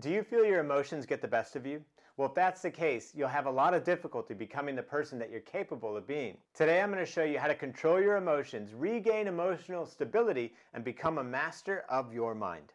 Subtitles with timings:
[0.00, 1.82] Do you feel your emotions get the best of you?
[2.16, 5.28] Well, if that's the case, you'll have a lot of difficulty becoming the person that
[5.28, 6.36] you're capable of being.
[6.54, 10.84] Today, I'm going to show you how to control your emotions, regain emotional stability, and
[10.84, 12.72] become a master of your mind.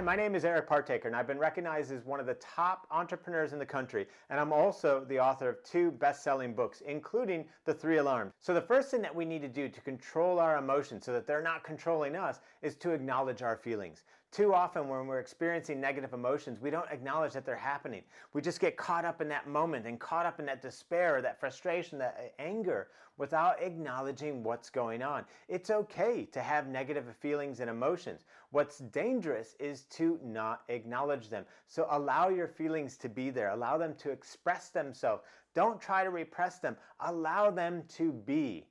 [0.00, 2.86] Hi, my name is Eric Partaker, and I've been recognized as one of the top
[2.90, 4.06] entrepreneurs in the country.
[4.30, 8.32] And I'm also the author of two best selling books, including The Three Alarms.
[8.40, 11.26] So, the first thing that we need to do to control our emotions so that
[11.26, 14.04] they're not controlling us is to acknowledge our feelings.
[14.32, 18.02] Too often, when we're experiencing negative emotions, we don't acknowledge that they're happening.
[18.32, 21.22] We just get caught up in that moment and caught up in that despair, or
[21.22, 25.24] that frustration, that anger, without acknowledging what's going on.
[25.48, 28.24] It's okay to have negative feelings and emotions.
[28.50, 31.44] What's dangerous is to not acknowledge them.
[31.66, 35.24] So allow your feelings to be there, allow them to express themselves.
[35.54, 38.64] Don't try to repress them, allow them to be,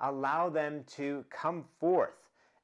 [0.00, 2.16] allow them to come forth.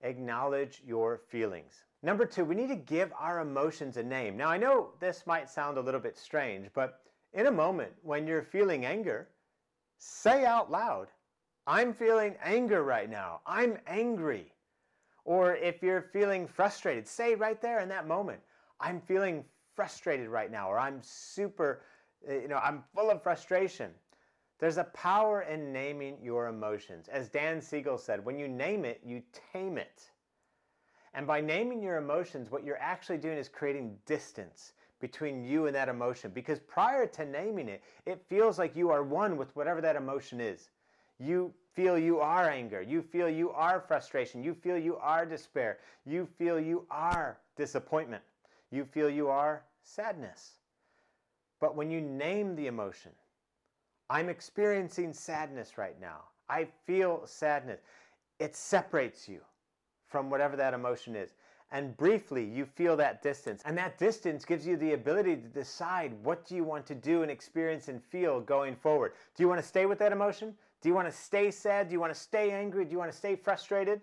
[0.03, 1.85] Acknowledge your feelings.
[2.03, 4.37] Number two, we need to give our emotions a name.
[4.37, 7.01] Now, I know this might sound a little bit strange, but
[7.33, 9.29] in a moment when you're feeling anger,
[9.97, 11.09] say out loud,
[11.67, 13.41] I'm feeling anger right now.
[13.47, 14.53] I'm angry.
[15.25, 18.41] Or if you're feeling frustrated, say right there in that moment,
[18.81, 21.83] I'm feeling frustrated right now, or I'm super,
[22.27, 23.91] eh, you know, I'm full of frustration.
[24.59, 27.09] There's a power in naming your emotions.
[27.09, 30.11] As Dan Siegel said, when you name it, you tame it.
[31.19, 35.75] And by naming your emotions, what you're actually doing is creating distance between you and
[35.75, 36.31] that emotion.
[36.33, 40.41] Because prior to naming it, it feels like you are one with whatever that emotion
[40.41, 40.71] is.
[41.19, 42.83] You feel you are anger.
[42.83, 44.45] You feel you are frustration.
[44.45, 45.79] You feel you are despair.
[46.07, 48.23] You feel you are disappointment.
[48.71, 50.53] You feel you are sadness.
[51.59, 53.11] But when you name the emotion,
[54.09, 56.21] I'm experiencing sadness right now.
[56.49, 57.81] I feel sadness.
[58.39, 59.41] It separates you
[60.09, 61.35] from whatever that emotion is.
[61.71, 63.63] And briefly, you feel that distance.
[63.67, 67.23] And that distance gives you the ability to decide what do you want to do
[67.23, 69.13] and experience and feel going forward.
[69.37, 70.55] Do you want to stay with that emotion?
[70.81, 71.89] Do you want to stay sad?
[71.89, 72.85] Do you want to stay angry?
[72.87, 74.01] Do you want to stay frustrated?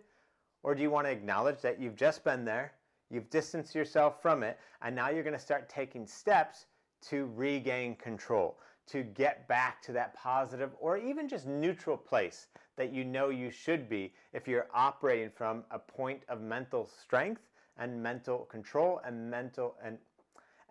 [0.62, 2.74] Or do you want to acknowledge that you've just been there,
[3.12, 6.66] you've distanced yourself from it, and now you're going to start taking steps
[7.10, 8.58] to regain control,
[8.88, 12.48] to get back to that positive or even just neutral place
[12.78, 17.42] that you know you should be if you're operating from a point of mental strength
[17.78, 19.98] and mental control and mental and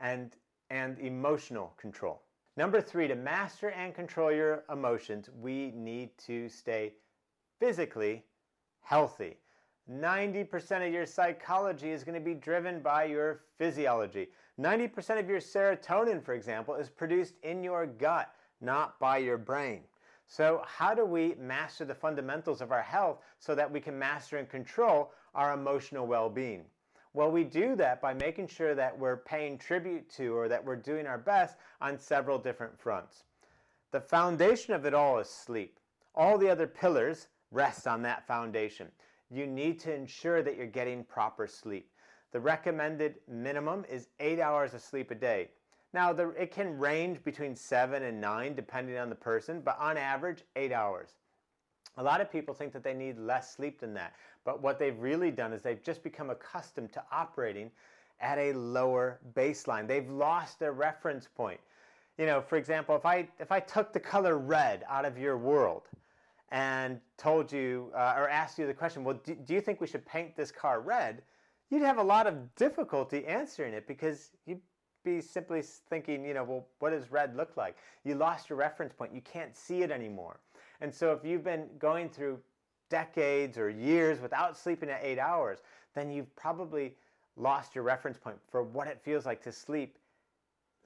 [0.01, 0.37] and
[0.71, 2.23] and emotional control.
[2.57, 6.95] Number 3 to master and control your emotions, we need to stay
[7.59, 8.25] physically
[8.81, 9.37] healthy.
[9.91, 14.29] 90% of your psychology is going to be driven by your physiology.
[14.61, 19.81] 90% of your serotonin, for example, is produced in your gut, not by your brain.
[20.27, 24.39] So, how do we master the fundamentals of our health so that we can master
[24.39, 26.65] and control our emotional well being?
[27.13, 30.77] Well, we do that by making sure that we're paying tribute to or that we're
[30.77, 33.25] doing our best on several different fronts.
[33.93, 35.79] The foundation of it all is sleep.
[36.15, 38.91] All the other pillars rest on that foundation
[39.35, 41.91] you need to ensure that you're getting proper sleep.
[42.35, 45.51] The recommended minimum is eight hours of sleep a day.
[45.93, 49.97] Now, the, it can range between seven and nine depending on the person, but on
[49.97, 51.11] average, eight hours.
[51.97, 54.99] A lot of people think that they need less sleep than that, but what they've
[54.99, 57.71] really done is they've just become accustomed to operating
[58.21, 59.87] at a lower baseline.
[59.87, 61.61] They've lost their reference point.
[62.19, 65.39] You know, for example, if I if I took the color red out of your
[65.39, 65.83] world,
[66.51, 69.87] and told you uh, or asked you the question, well, do, do, you think we
[69.87, 71.23] should paint this car red?
[71.71, 74.61] You'd have a lot of difficulty answering it because you'd
[75.05, 77.77] be simply thinking, you know, well, what does red look like?
[78.05, 79.15] You lost your reference point.
[79.15, 80.41] You can't see it anymore.
[80.81, 82.39] And so if you've been going through
[82.91, 85.59] decades or years without sleeping at eight hours,
[85.95, 86.95] then you've probably
[87.37, 89.99] lost your reference point for what it feels like to sleep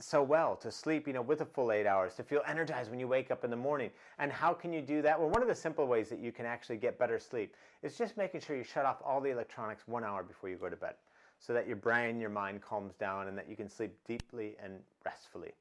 [0.01, 3.01] so well to sleep you know with a full eight hours to feel energized when
[3.01, 3.91] you wake up in the morning.
[4.19, 5.19] And how can you do that?
[5.19, 8.17] Well one of the simple ways that you can actually get better sleep is just
[8.17, 10.95] making sure you shut off all the electronics one hour before you go to bed
[11.39, 14.75] so that your brain your mind calms down and that you can sleep deeply and
[15.05, 15.53] restfully.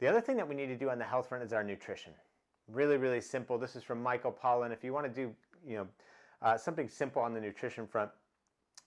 [0.00, 2.12] The other thing that we need to do on the health front is our nutrition.
[2.68, 3.58] Really really simple.
[3.58, 4.72] This is from michael pollan.
[4.72, 5.34] If you want to do
[5.66, 5.86] you know
[6.42, 8.10] uh, something simple on the nutrition front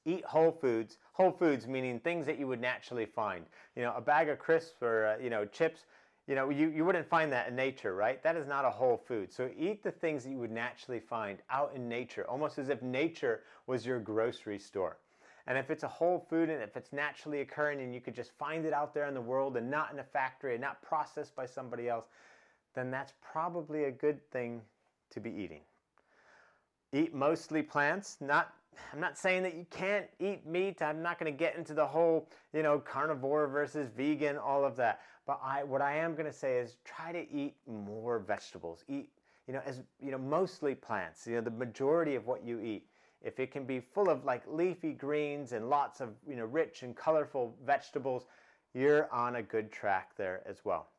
[0.05, 0.97] eat whole foods.
[1.13, 3.45] Whole foods meaning things that you would naturally find.
[3.75, 5.85] You know, a bag of crisps or uh, you know chips.
[6.27, 8.21] You know, you, you wouldn't find that in nature, right?
[8.23, 9.33] That is not a whole food.
[9.33, 12.81] So eat the things that you would naturally find out in nature, almost as if
[12.81, 14.97] nature was your grocery store.
[15.47, 18.31] And if it's a whole food and if it's naturally occurring and you could just
[18.37, 21.35] find it out there in the world and not in a factory and not processed
[21.35, 22.05] by somebody else,
[22.75, 24.61] then that's probably a good thing
[25.09, 25.61] to be eating.
[26.93, 28.53] Eat mostly plants, not
[28.93, 30.81] I'm not saying that you can't eat meat.
[30.81, 34.75] I'm not going to get into the whole, you know, carnivore versus vegan, all of
[34.77, 35.01] that.
[35.25, 38.83] But I, what I am going to say is try to eat more vegetables.
[38.87, 39.09] Eat,
[39.47, 41.25] you know, as you know, mostly plants.
[41.27, 42.87] You know, the majority of what you eat.
[43.21, 46.83] If it can be full of like leafy greens and lots of, you know, rich
[46.83, 48.25] and colorful vegetables,
[48.73, 50.89] you're on a good track there as well.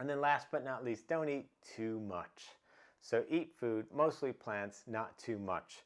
[0.00, 2.48] And then last but not least, don't eat too much.
[3.00, 5.82] So eat food, mostly plants, not too much.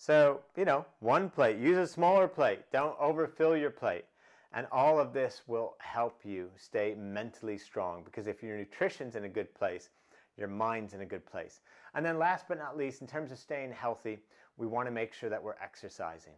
[0.00, 2.60] So, you know, one plate, use a smaller plate.
[2.72, 4.06] Don't overfill your plate.
[4.54, 9.24] And all of this will help you stay mentally strong because if your nutrition's in
[9.24, 9.90] a good place,
[10.38, 11.60] your mind's in a good place.
[11.94, 14.20] And then last but not least, in terms of staying healthy,
[14.56, 16.32] we want to make sure that we're exercising.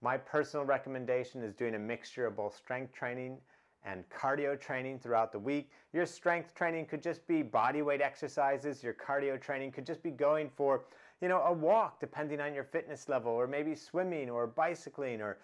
[0.00, 3.38] My personal recommendation is doing a mixture of both strength training
[3.84, 5.72] and cardio training throughout the week.
[5.92, 8.80] Your strength training could just be body weight exercises.
[8.80, 10.84] Your cardio training could just be going for
[11.20, 15.38] you know, a walk depending on your fitness level, or maybe swimming or bicycling or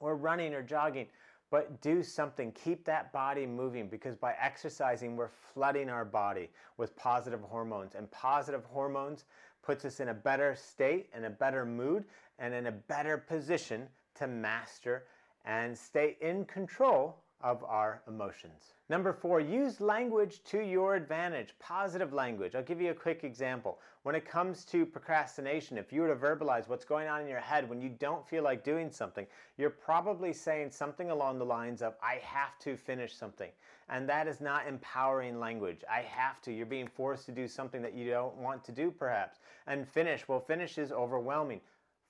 [0.00, 1.06] or running or jogging.
[1.50, 6.94] But do something, keep that body moving because by exercising, we're flooding our body with
[6.96, 7.96] positive hormones.
[7.96, 9.24] And positive hormones
[9.62, 12.04] puts us in a better state, in a better mood,
[12.38, 15.06] and in a better position to master
[15.44, 18.74] and stay in control of our emotions.
[18.88, 22.54] Number four, use language to your advantage, positive language.
[22.54, 23.78] I'll give you a quick example.
[24.02, 27.40] When it comes to procrastination, if you were to verbalize what's going on in your
[27.40, 29.26] head when you don't feel like doing something,
[29.58, 33.50] you're probably saying something along the lines of, I have to finish something.
[33.88, 35.82] And that is not empowering language.
[35.90, 36.52] I have to.
[36.52, 39.38] You're being forced to do something that you don't want to do, perhaps.
[39.66, 41.60] And finish, well, finish is overwhelming.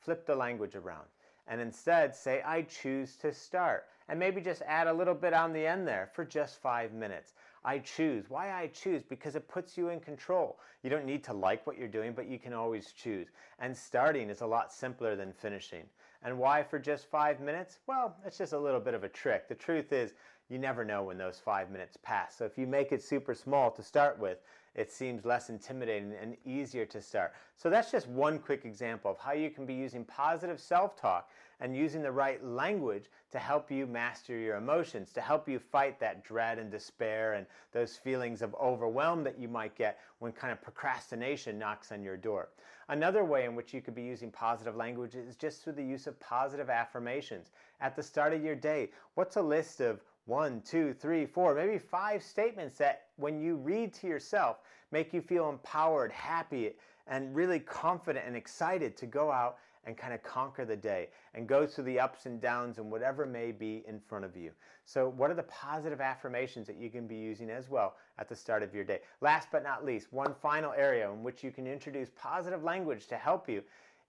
[0.01, 1.07] Flip the language around
[1.51, 3.87] and instead say, I choose to start.
[4.09, 7.35] And maybe just add a little bit on the end there for just five minutes.
[7.65, 8.31] I choose.
[8.31, 9.03] Why I choose?
[9.03, 10.59] Because it puts you in control.
[10.83, 13.29] You don't need to like what you're doing, but you can always choose.
[13.59, 15.85] And starting is a lot simpler than finishing.
[16.23, 17.79] And why for just five minutes?
[17.87, 19.49] Well, it's just a little bit of a trick.
[19.49, 20.15] The truth is,
[20.49, 22.37] you never know when those five minutes pass.
[22.37, 24.39] So if you make it super small to start with,
[24.75, 27.33] it seems less intimidating and easier to start.
[27.57, 31.29] So that's just one quick example of how you can be using positive self talk
[31.61, 36.01] and using the right language to help you master your emotions, to help you fight
[36.01, 40.53] that dread and despair and those feelings of overwhelm that you might get when kind
[40.53, 42.49] of procrastination knocks on your door.
[42.89, 46.07] Another way in which you could be using positive language is just through the use
[46.07, 47.51] of positive affirmations.
[47.81, 50.01] At the start of your day, what's a list of
[50.31, 54.59] one, two, three, four, maybe five statements that when you read to yourself
[54.93, 56.71] make you feel empowered, happy,
[57.09, 61.49] and really confident and excited to go out and kind of conquer the day and
[61.49, 64.53] go through the ups and downs and whatever may be in front of you.
[64.85, 68.37] So, what are the positive affirmations that you can be using as well at the
[68.37, 69.01] start of your day?
[69.21, 73.17] Last but not least, one final area in which you can introduce positive language to
[73.17, 73.63] help you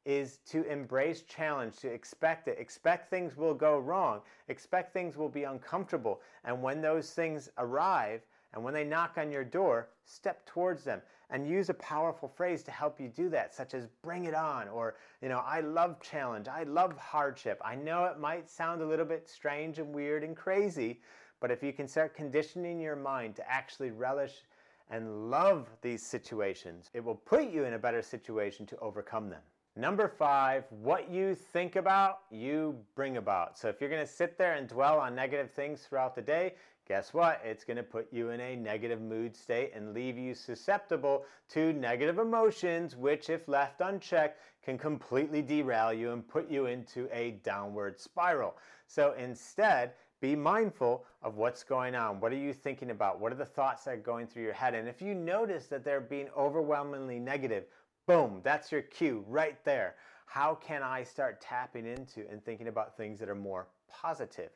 [0.06, 2.58] is to embrace challenge, to expect it.
[2.60, 4.22] Expect things will go wrong.
[4.48, 6.22] Expect things will be uncomfortable.
[6.44, 8.22] And when those things arrive
[8.54, 12.64] and when they knock on your door, step towards them and use a powerful phrase
[12.64, 16.02] to help you do that, such as bring it on or, you know, I love
[16.02, 16.48] challenge.
[16.48, 17.62] I love hardship.
[17.64, 21.00] I know it might sound a little bit strange and weird and crazy,
[21.40, 24.34] but if you can start conditioning your mind to actually relish
[24.90, 29.42] and love these situations, it will put you in a better situation to overcome them.
[29.78, 33.58] Number five, what you think about, you bring about.
[33.58, 36.56] So if you're going to sit there and dwell on negative things throughout the day,
[36.86, 37.42] guess what?
[37.46, 41.72] It's going to put you in a negative mood state and leave you susceptible to
[41.72, 47.40] negative emotions, which, if left unchecked, can completely derail you and put you into a
[47.44, 48.58] downward spiral.
[48.88, 52.20] So instead, be mindful of what's going on.
[52.20, 53.22] What are you thinking about?
[53.22, 54.76] What are the thoughts that are going through your head?
[54.76, 57.64] And if you notice that they're being overwhelmingly negative,
[58.08, 59.96] Boom, that's your cue right there.
[60.26, 64.50] How can I start tapping into and thinking about things that are more positive?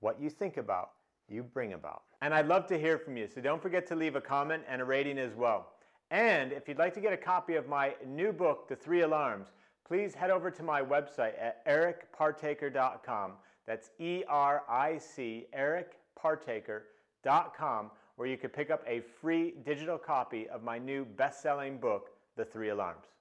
[0.00, 0.92] What you think about,
[1.28, 2.02] you bring about.
[2.22, 4.80] And I'd love to hear from you, so don't forget to leave a comment and
[4.80, 5.72] a rating as well.
[6.10, 9.48] And if you'd like to get a copy of my new book, The Three Alarms,
[9.86, 13.32] please head over to my website at ericpartaker.com.
[13.66, 20.48] That's E R I C, ericpartaker.com, where you can pick up a free digital copy
[20.48, 23.15] of my new best selling book, the three alarms.